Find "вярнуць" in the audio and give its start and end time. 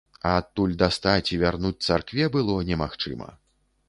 1.43-1.85